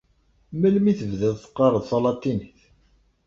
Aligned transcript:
Melmi 0.59 0.93
tebdiḍ 0.99 1.35
teqqareḍ 1.37 1.83
talatinit? 1.89 2.59